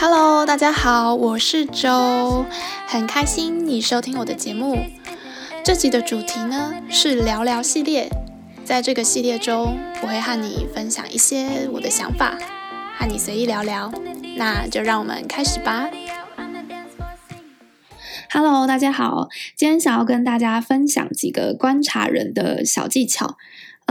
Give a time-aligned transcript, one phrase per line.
[0.00, 2.46] Hello，大家好，我是周，
[2.86, 4.78] 很开心你收听我的节目。
[5.64, 8.08] 这集的主题呢是聊聊系列，
[8.64, 12.38] 在这个系列中，我会和你分享一些我的想法，
[12.96, 13.92] 和你随意聊聊。
[14.36, 15.90] 那就让我们开始吧。
[18.30, 23.36] Hello，大家好，今天想要跟大家分享几个观察人的小技巧。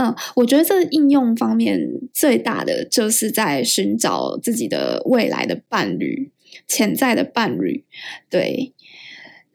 [0.00, 1.80] 嗯，我觉得这应用方面
[2.14, 6.30] 最大的就是在寻找自己的未来的伴侣、
[6.68, 7.84] 潜在的伴侣。
[8.30, 8.72] 对，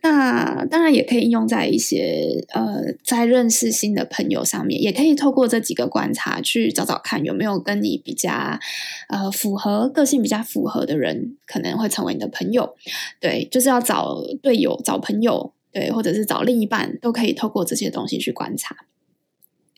[0.02, 8.60] 那当然也可以应用在一些呃，在认识新的朋友上面，也可以透过这几个观察去找找看有没有跟你比较
[9.08, 12.76] 呃符合个性、比较符合的人，可能会成为你的朋友。
[13.22, 18.76] 对，就是要找队友、找朋友，对，或者是找另一半，都可以透过这些东西去观察。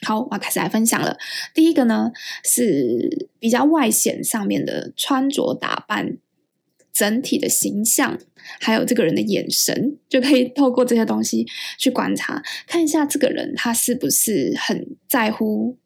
[0.02, 1.18] 好，我要开始来分享了。
[1.54, 2.12] 第一个呢，
[2.44, 6.18] 是比较外显上面的穿着打扮，
[6.94, 8.20] 整体的形象，
[8.60, 11.48] 还有这个人的眼神，就可以透过这些东西
[11.80, 15.78] 去观察，看一下这个人他是不是很在乎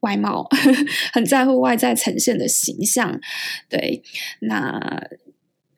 [0.00, 0.46] 外貌，
[1.12, 3.18] 很在乎外在呈现的形象。
[3.68, 4.02] 对，
[4.40, 5.08] 那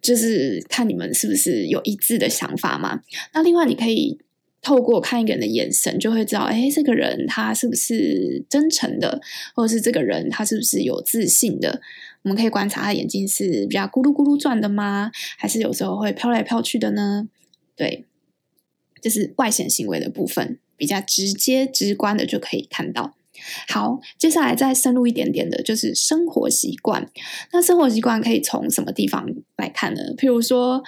[0.02, 3.00] 就是看你们是不是有一致的想法嘛。
[3.32, 4.20] 那另外你可以。
[4.66, 9.20] 透过看一个人的眼神，就会知道，哎，这个人他是不是真诚的，
[9.54, 11.80] 或者是这个人他是不是有自信的？
[12.22, 15.12] 我们可以观察他眼睛是比较咕噜咕噜转的吗？
[15.38, 17.28] 还是有时候会飘来飘去的呢？
[17.76, 18.06] 对，
[19.00, 23.14] 这是外显行为的部分，比较直接直观的就可以看到。
[23.68, 27.08] 好，接下来再深入一点点的，就是生活习惯。
[27.52, 30.00] 那生活习惯可以从什么地方来看呢？
[30.16, 30.82] 譬如说。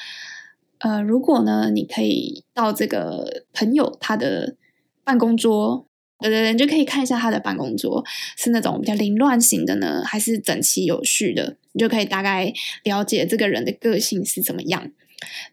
[0.78, 4.56] 呃，如果呢，你可以到这个朋友他的
[5.04, 5.86] 办公桌，
[6.20, 8.04] 对对对，你就可以看一下他的办公桌
[8.36, 12.52] 是那种比较凌乱型的呢，还是整齐有序的，你就可以大概
[12.84, 14.90] 了解这个人的个性是怎么样。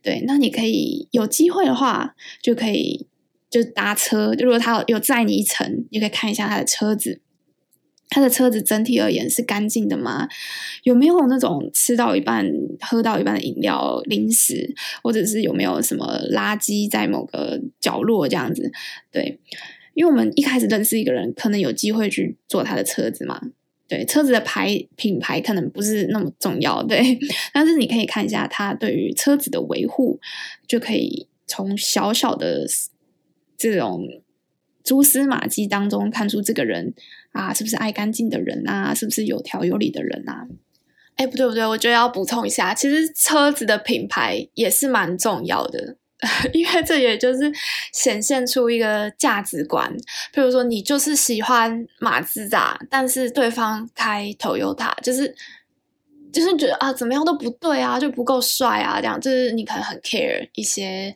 [0.03, 3.07] 对，那你可以有机会的话，就可以
[3.49, 7.21] 就搭车，就如果他有载你一程，你可以看一下他的车子。
[8.15, 10.25] 他的车子整体而言是干净的吗？
[10.83, 12.49] 有没有那种吃到一半、
[12.79, 18.71] 喝到一半的饮料、零食，或者是有没有什么垃圾在某个角落这样子？
[19.11, 19.37] 对，
[19.95, 23.41] 因为我们一开始认识一个人，可能有机会去坐他的车子嘛。
[23.89, 27.19] 对，车子的牌品牌可能不是那么重要，对，
[27.53, 30.21] 但是你可以看一下他对于车子的维护，
[30.65, 32.65] 就可以从小小的
[33.57, 34.07] 这种
[34.85, 36.93] 蛛丝马迹当中看出这个人。
[37.35, 38.93] 啊，是不是爱干净的人啊？
[38.95, 40.47] 是不是有条有理的人啊？
[41.17, 45.95] 哎，不对不对，我觉得要补充一下，其实车子的品牌也是蛮重要的，
[46.51, 47.51] 因为这也就是
[47.93, 49.89] 显现出一个价值观。
[50.33, 55.33] 比如说，你就是喜欢马自达，但是对方开 Toyota，就是
[56.33, 61.15] 就是觉得啊，怎么样都不对啊，就不够帅啊，这样就是你可能很 care 一些。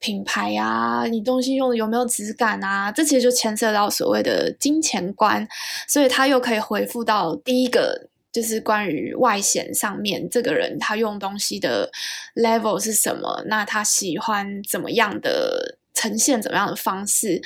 [0.00, 2.92] 品牌啊，你东西用的有没有质感啊？
[2.92, 5.46] 这其实就牵涉到所谓的金钱观，
[5.88, 11.90] 所以他又可以回复到第一个，就是关于外显上面，这个人他用东西的
[12.36, 13.42] level 是什么？
[13.46, 17.42] 那他喜欢怎么样的呈现，怎么样的方式？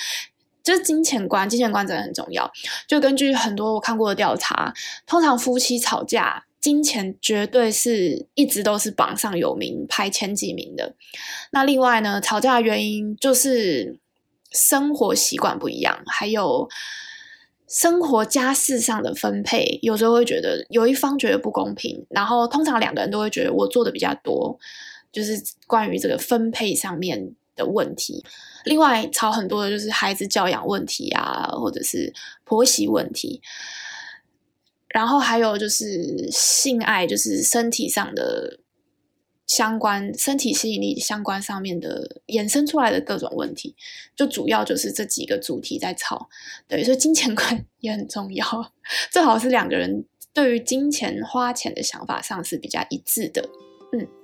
[0.62, 2.50] 就是金钱观，金钱观真的很重要。
[2.86, 4.72] 就根据很多我看过的调查，
[5.06, 6.44] 通常夫妻吵架。
[6.62, 10.94] 金钱绝对是一直都是榜上有名，排前几名的。
[11.50, 13.98] 那另外呢，吵架的原因就是
[14.52, 16.68] 生活习惯不一样，还有
[17.68, 24.56] 生活家事上的分配，有时候会觉得有一方觉得不公平，然后通常两个人都会觉得我做的比较多，
[25.10, 28.24] 就是关于这个分配上面的问题。
[28.66, 33.42] 另外吵很多的就是孩子教养问题啊，或者是婆媳问题。
[34.92, 38.58] 然后还有就是性爱，就是身体上的
[39.46, 43.74] 相关、身体吸引力相关上面的衍生出来的各种问题，
[44.14, 46.28] 就主要就是这几个主题在吵。
[46.68, 48.72] 对，所以金钱观也很重要，
[49.10, 53.48] 最好是两个人对于金钱花钱的想法上是比较一致的。
[53.92, 54.21] 嗯。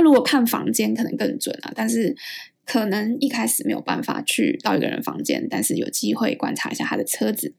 [0.00, 2.16] 如果看房间可能更准啊，但是
[2.64, 7.54] 可能一开始没有办法去到一个人房间，但是有机会观察一下他的车子。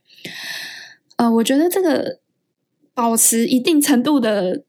[1.18, 2.20] 呃，我觉得这个
[2.94, 4.64] 保持一定程度的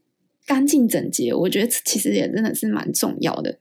[0.47, 3.59] 干净整洁，我觉得其实也真的是蛮重要的。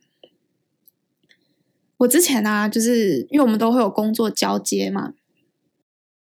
[1.97, 5.13] 我之前呢、就是因为我们都会有工作交接嘛，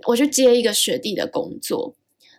[0.08, 1.94] 我去接一个学弟的工作，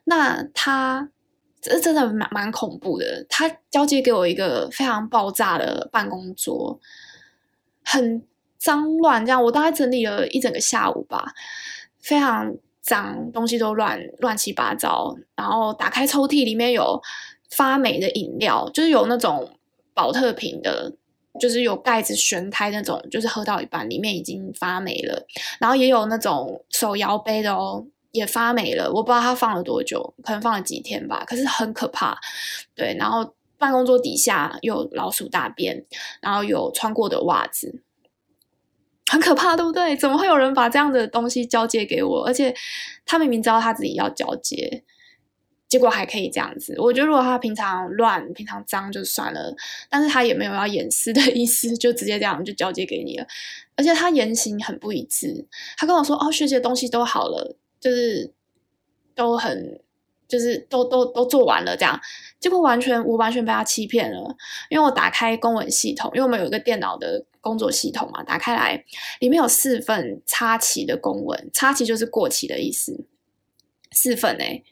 [0.06, 1.12] 那他。
[1.62, 3.26] 这真的蛮蛮恐怖的。
[3.30, 6.80] 他交接给我一个非常爆炸的办公桌，
[7.84, 8.24] 很
[8.58, 11.34] 脏乱这样，我大概整理了一整个下午吧，
[12.00, 15.16] 非常脏，东西都乱乱七八糟。
[15.36, 17.02] 然后打开抽屉，里面有
[17.50, 19.58] 发霉的饮料，就是有那种
[19.94, 20.94] 保特瓶的，
[21.40, 25.26] 就是有盖子旋开那种，就是喝到一半里面已经发霉了。
[25.60, 28.92] 然后也有那种手摇杯的哦，也发霉了。
[28.92, 31.24] 我不知道它放了多久，可能放了几天吧。
[31.26, 32.18] 可是很可怕，
[32.76, 32.96] 对。
[32.98, 35.86] 然后办公桌底下有老鼠大便，
[36.22, 37.82] 然后有穿过的袜子。
[39.12, 39.98] 很可怕，对不对？
[39.98, 42.24] 怎么会有人把这样的东西交接给我？
[42.26, 42.54] 而且
[43.06, 44.84] 他明明知道他自己要交接，
[45.68, 46.76] 结果还可以这样子。
[46.78, 49.56] 我觉得如果他平常乱、平常脏就算了，
[49.90, 53.26] 但是他也没有要掩饰的意思，就直接这样就交接给你了。
[53.76, 58.34] 而且他言行很不一致，他跟我说：“哦，学姐东西都好了，就是
[59.16, 59.82] 都很。”
[60.30, 62.00] 就是都都都做完了，这样
[62.40, 64.36] 结果完全我完全被他欺骗了，
[64.70, 68.86] 因为我打开公文系统，因为我们有一个电脑的工作系统嘛，打开来
[69.22, 73.08] 里面有四份插旗的公文，插旗就是过期的意思，
[73.92, 74.64] 四份诶、欸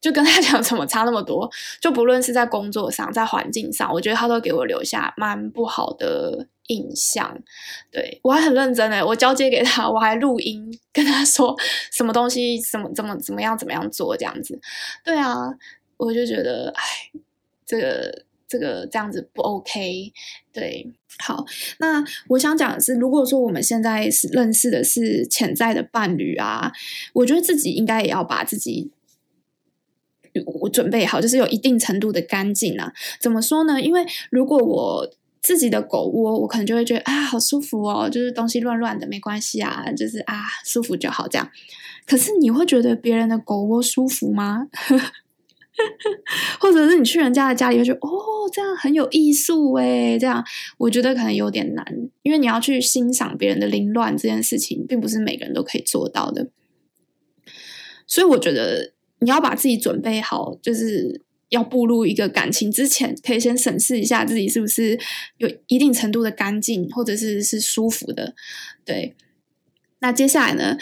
[0.00, 1.48] 就跟他 讲怎么差那么多，
[1.80, 7.42] 就不论是在工作上，在环境上，我觉得他都给我留下蛮不好的印象。
[7.90, 11.56] 对，我还很认真诶，我交接给他，我还录音跟他说
[11.90, 14.60] 什么东西，怎么怎么怎么样怎么样做这样子。
[15.04, 15.52] 对啊，
[15.96, 16.82] 我就觉得，哎，
[17.66, 20.12] 这个这个这样子不 OK。
[20.52, 21.44] 对，好，
[21.78, 26.72] 那我想讲的是，如果说我们现在是认识的是潜在的伴侣啊，
[27.14, 28.90] 我觉得自己应该也要把自己。
[30.62, 32.92] 我准备好，就是有一定程度的干净啊。
[33.20, 33.80] 怎么说呢？
[33.80, 35.08] 因为如果我
[35.44, 41.50] 自己的狗窝，我可能就会觉得啊，好舒服哦，就是东西乱乱的没关系啊，就是啊，舒服就好这样。
[42.06, 44.68] 可是你会觉得别人的狗窝舒服吗？
[46.58, 48.10] 或者是你去人家的家里，会觉得哦，
[48.50, 50.42] 这样很有艺术诶，这样
[50.78, 51.84] 我觉得可能有点难，
[52.22, 56.48] 因为你要去欣赏别人的凌乱这件事情，并不是每个人都可以做到的。
[58.06, 58.94] 所以我觉得。
[59.20, 61.22] 你要把自己准备好，就是
[61.54, 64.98] 要步入一个感情之前，可以先审视一下自己是不是
[65.38, 68.34] 有一定程度的干净，或者是是舒服的。
[68.84, 69.14] 对，
[70.00, 70.76] 那接下来呢，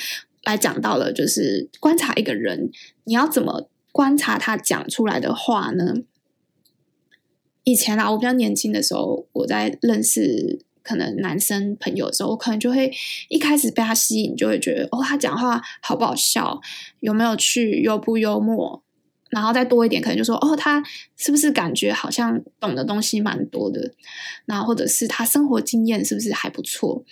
[0.45, 2.71] 来讲到了就是观察一个人，
[3.05, 5.95] 你要怎么观察他讲出来的话呢？
[7.65, 10.65] 以前啊，我比较年轻的时候，我在认识。
[10.85, 12.93] 可能男生朋友的时候，我可能就会
[13.29, 16.61] 一开始被他吸引，就会觉得哦，他讲话好不好笑，
[16.99, 18.82] 有没有趣，幽不幽默，
[19.33, 20.83] 然后再多一点，可能就说哦，他
[21.17, 23.91] 是不是感觉好像懂的东西蛮多的，
[24.45, 27.03] 然后或者是他生活经验是不是还不错，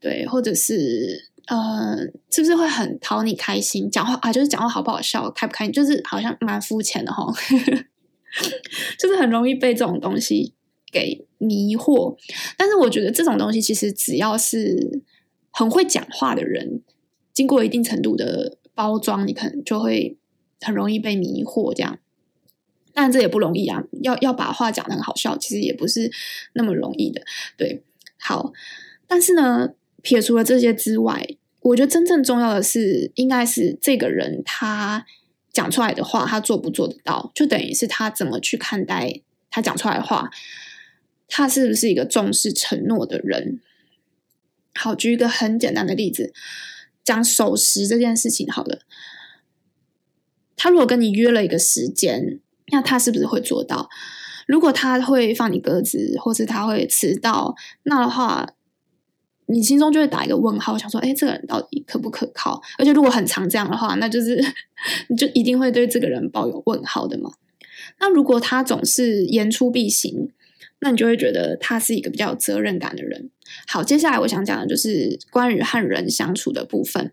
[0.00, 1.96] 对，或者是呃，
[2.30, 7.32] 是不是会很讨你开心，讲话啊，就是讲话好不好笑，开不开心，就是好像蛮肤浅的齁，
[8.98, 10.52] 就是很容易被这种东西
[10.90, 12.16] 给迷惑，
[12.56, 15.00] 但是我觉得这种东西其实只要是
[15.52, 16.82] 很会讲话的人，
[17.32, 20.17] 经过一定程度的包装，你可能就会
[20.60, 21.72] 很容易被迷惑。
[21.74, 21.98] 这样，
[22.92, 23.82] 但这也不容易啊！
[24.02, 26.10] 要要把话讲得很好笑，其实也不是
[26.54, 27.22] 那么容易的。
[27.56, 27.82] 对，
[28.18, 28.52] 好，
[29.06, 29.70] 但是呢，
[30.02, 31.26] 撇除了这些之外，
[31.60, 35.06] 我觉得真正重要的是，应该是这个人他
[35.52, 39.20] 讲出来的话，他做不做得到，就等于是他怎么去看待
[39.50, 40.30] 他讲出来的话。
[41.30, 43.60] 他是不是一个重视承诺的人？
[44.74, 46.32] 好，举一个很简单的例子，
[47.04, 48.80] 讲守时这件事情好了。
[50.58, 53.88] 他如果跟你约了一个时间，那他是不是会做到？
[54.46, 58.46] 如果他会放你鸽子，或是他会迟到，那的话，
[59.46, 62.60] 你心中就会打一个问号，想说：哎，这个人到底可不可靠？
[62.78, 64.42] 而且如果很常这样的话，那就是
[65.08, 67.30] 你就一定会对这个人抱有问号的嘛。
[68.00, 70.30] 那如果他总是言出必行，
[70.80, 73.30] 那你就会觉得他是一个比较有责任感的人。
[73.66, 77.12] 好，接下来我想讲的就是关于和人相处的部分。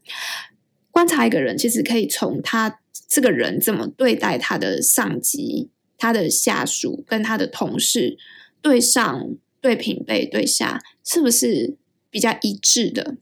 [0.91, 8.17] 观察一个人，其实可以从他这个人怎么对待他的上级、他的下属跟他的同事，
[8.61, 11.75] 对上、对平辈、对下，是不是
[12.09, 13.17] 比较一致的？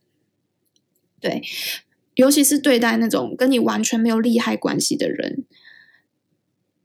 [1.19, 1.41] 对，
[2.15, 5.45] 尤其是对待那种跟你完全没有利害关系的人，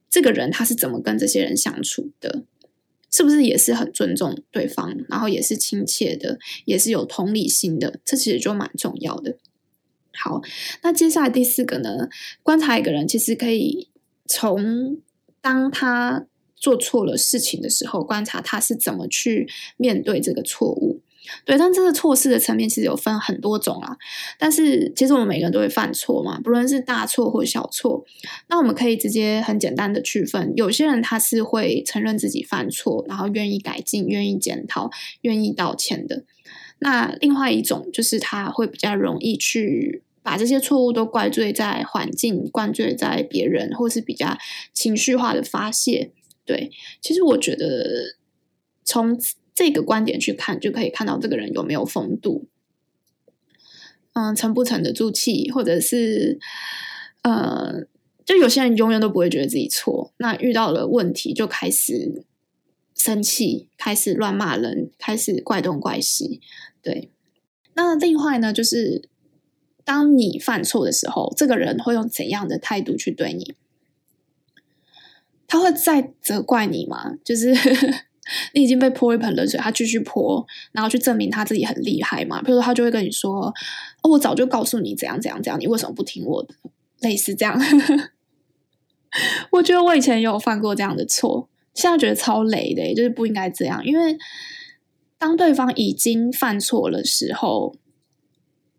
[0.09, 2.45] 这个人他是怎么跟这些人相处的？
[3.11, 8.00] 是不是也是很尊重对方，然后也是亲切的，也是有同理心的？
[8.05, 9.38] 这其实就蛮重要的。
[10.18, 10.42] 好，
[10.82, 12.08] 那接下来第四个呢？
[12.42, 13.88] 观察一个人，其实可以
[14.26, 14.98] 从
[15.40, 21.00] 当他做错了事情的时候，观察他是怎么去面对这个错误。
[21.44, 23.98] 对，但这个错事的层面其实有分很多种啊。
[24.38, 28.02] 但是其实我们每个人都会犯错嘛，不论是大错或小错。
[28.48, 36.25] 那我们可以直接很简单的区分，有些人他是会承认自己犯错，然后愿意改进、愿意检讨、愿意道歉的。
[36.78, 44.37] 那另外一种就是他会比较容易去把这些错误都怪罪在环境，怪罪在别人，或是比较
[44.75, 46.12] 情绪化的发泄。
[46.44, 46.70] 对，
[47.00, 48.14] 其实我觉得
[48.85, 49.18] 从
[49.54, 52.47] 这个观点去看，就可以看到这个人有没有风度，
[54.12, 56.38] 嗯，沉不沉得住气，或者是
[57.23, 57.87] 呃，
[58.26, 62.23] 就有些人永远都不会觉得自己错，那遇到了问题就开始
[62.94, 66.42] 生气，开始乱骂人，开始怪东怪西。
[66.82, 67.11] 对，
[67.73, 69.08] 那另外呢，就是
[69.88, 73.54] 当你犯错的时候，这个人会用怎样的态度去对你？
[75.47, 77.14] 他会再责怪你吗？
[77.25, 77.54] 就是
[78.52, 82.42] 你已经被泼一盆冷水，他继续泼，然后去证明他自己很厉害嘛？
[82.42, 83.47] 比如说，他就会跟你说
[84.04, 86.54] ：“哦，我早就告诉你怎样怎样怎样，你为什么不听我的？”
[87.00, 87.59] 类似这样。
[89.52, 94.18] 我觉得我以前也有犯过这样的错，现在觉得超雷的，就是不应该这样，因为。
[95.21, 97.75] 当对方已经犯错的时候，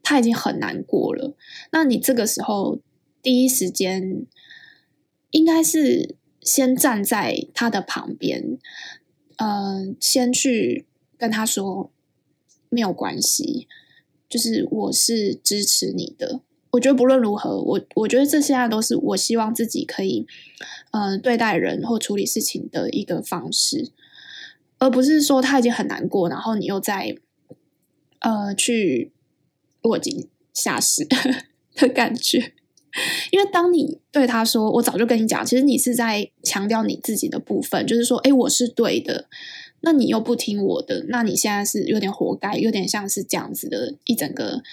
[0.09, 1.35] 他已经很难过了。
[1.71, 2.79] 那你这个时候
[3.21, 4.25] 第一时间
[5.29, 8.57] 应该是先站在他的旁边，
[9.37, 9.49] 嗯、
[9.89, 11.91] 呃，先去跟他说
[12.69, 13.67] 没有关系，
[14.27, 16.41] 就是我是支持你的。
[16.71, 20.25] 我觉得不论如何，我我觉得这现在都是我希望自己可以，
[20.89, 23.91] 嗯、呃，对待人或处理事情的一个方式。
[24.79, 27.15] 而不是说他已经很难过，然后你又在
[28.21, 29.11] 呃去
[29.81, 31.07] 落井下石
[31.75, 32.53] 的感觉。
[33.31, 39.27] 因为当你对他说“我早就跟你讲”，其实你是在强调你自己的部分，就是说“诶，我是对的”，
[39.81, 44.63] 那你又不听我的，那你现在是有点活该，有点像是这样子的一整个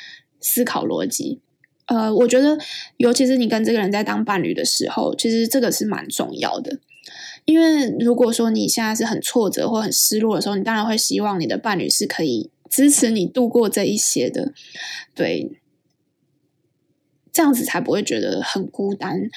[0.41, 1.41] 思考逻辑。
[1.85, 2.59] 呃，我觉得，
[2.97, 6.79] 尤其是你跟这个人在当伴侣的时候，其实这个是蛮重要的。
[7.45, 14.53] 因为如果说你现在是很挫折或很失落的时候，你当然会希望你的伴侣是可以支持你度过这一些的，
[15.15, 15.59] 对，
[17.33, 19.29] 这样子才不会觉得很孤单。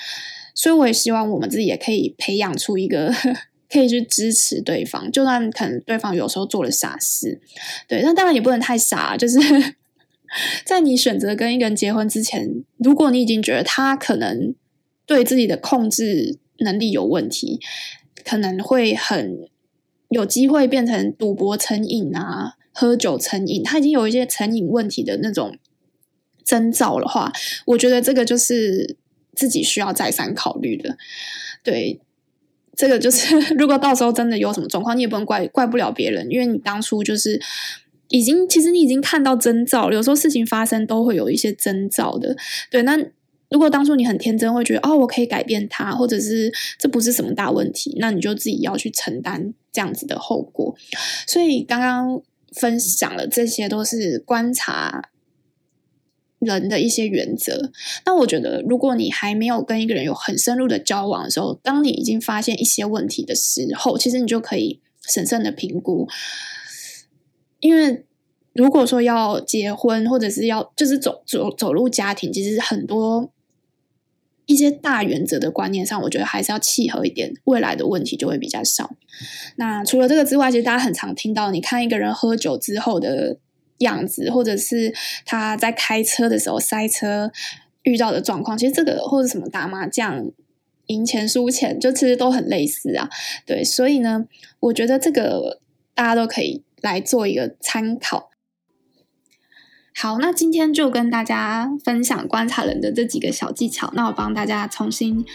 [0.53, 3.13] 所以我也希望我们自己也可以培养出一个
[3.69, 7.39] 可以去支持对方，就算可能对方有时候做了傻事，
[7.87, 9.39] 对，但当然也不能太傻，就是
[10.65, 14.53] 在你选择跟一个人结婚之前，如果你已经觉得他可能
[15.05, 17.59] 对自己的控制能力有问题。
[18.25, 19.47] 可能会很
[20.09, 25.57] 有机会变成赌博成瘾啊，喝酒成瘾，他已经有一些成瘾问题的那种
[26.45, 27.33] 征兆的话，
[27.65, 28.95] 我觉得这个就是
[29.35, 30.97] 自己需要再三考虑的。
[31.61, 31.99] 对，
[32.73, 37.37] 这个就是 如果到时候真的有什么状况，你也不能怪怪不了别人，因为你当初就是
[38.07, 42.37] 已经，其实你已经看到征兆了，有时候事情发生都会有一些征兆的。
[42.71, 42.97] 对，那。
[43.51, 50.75] 如果当初你很天真，会觉得哦，我可以改变他，或者是这不是什么大问题，那你就自己要去承担这样子的后果。
[51.25, 52.21] 所以刚刚
[52.53, 55.09] 分享了这些，都是观察
[56.39, 57.71] 人的一些原则。
[58.05, 66.07] 那我觉得，如果你还没有跟一个人有很深入的交往的时候，当你已经发现一些问题的时候，其实你就可以审慎的评估，
[67.59, 68.05] 因为。
[68.51, 73.31] 如果说要结婚，或者是要就是走走走入家庭，其实很多。
[74.49, 78.95] 一些大原则的观念上，我觉得还是要契合一点，未来的问题就会比较少。
[79.57, 83.37] 那除了这个之外，其实大家很常听到，你看一个人喝酒之后的
[83.77, 84.91] 样子，或者是
[85.23, 87.31] 他在开车的时候塞车
[87.83, 90.31] 遇到的状况，其实这个或者什么打麻将
[90.87, 93.07] 赢钱输钱，就其实都很类似啊。
[93.45, 94.25] 对，所以呢，
[94.61, 95.59] 我觉得这个
[95.93, 98.31] 大家都可以来做一个参考。
[100.01, 103.91] 好，那今天就跟大家分享观察人的这几个小技巧。
[103.93, 105.25] 那我帮大家重新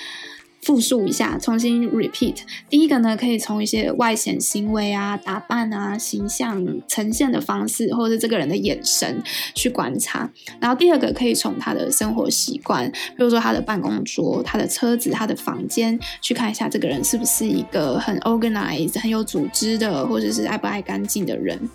[0.63, 2.37] 复述一下，重新 repeat。
[2.71, 9.23] 第一个呢，可以从一些外显行为啊、打扮啊、形象呈现的方式，或者是这个人的眼神
[9.55, 10.31] 去观察。
[10.59, 21.69] 然后第二个，可以从他的生活习惯，比如说他的办公桌、他的车子、他的房间，去看一下这个人是不是一个很 organized、很有组织的，或者是爱不爱干净的人。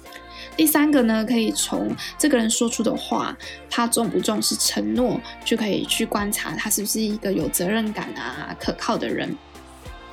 [0.55, 3.38] 第三个呢，可以从这个人说出的话，
[3.69, 9.36] 他重不重视承诺，就可以去观察他是不是一个有责任感啊、可靠的人。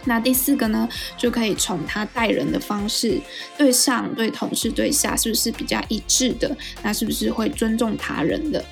[0.07, 3.21] 那第四个呢，就可以从他待人的方式，
[3.59, 6.57] 对上、对同事、对下，是不是比较一致的？
[6.83, 8.65] 那是不是会尊重他人的？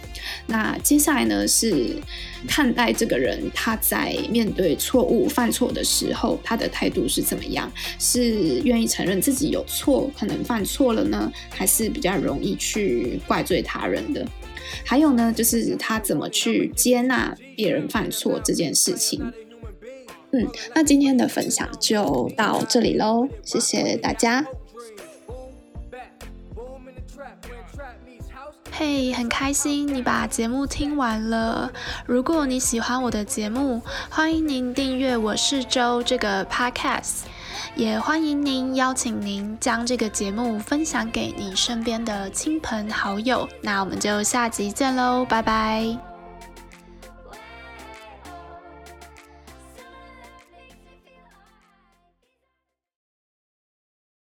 [0.47, 1.97] 那接下来呢，是
[2.47, 7.71] 看待这个人，他在面对错误、犯错的时候，他的态度是怎么样？
[7.99, 11.31] 是愿意承认自己有错，可能犯错了呢？
[11.51, 14.27] 还是比较容易去怪罪他人的？
[14.85, 19.21] 还有呢，就是他怎么去接纳别人犯错这件事情？
[20.35, 24.45] 嗯，那今天的分享就到这里喽，谢谢大家。
[28.73, 31.73] 嘿很开心你把节目听完了。
[32.07, 37.21] 如果你喜欢我的节目，欢迎您订阅我是周这个 podcast，
[37.77, 43.49] 也欢迎您邀请您将这个节目分享给你身边的亲朋好友。
[43.63, 46.14] 那我们就下集见喽，拜拜。